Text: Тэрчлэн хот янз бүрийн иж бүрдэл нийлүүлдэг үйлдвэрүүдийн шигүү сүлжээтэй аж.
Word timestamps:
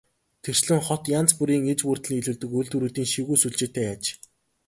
Тэрчлэн 0.43 0.79
хот 0.87 1.03
янз 1.19 1.31
бүрийн 1.37 1.65
иж 1.73 1.79
бүрдэл 1.87 2.11
нийлүүлдэг 2.13 2.49
үйлдвэрүүдийн 2.57 3.09
шигүү 3.13 3.37
сүлжээтэй 3.39 3.85
аж. 3.93 4.03